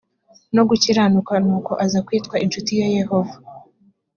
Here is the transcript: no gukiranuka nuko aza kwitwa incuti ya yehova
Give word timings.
no 0.55 0.63
gukiranuka 0.69 1.33
nuko 1.45 1.71
aza 1.85 1.99
kwitwa 2.07 2.35
incuti 2.45 2.71
ya 2.81 2.87
yehova 2.97 3.35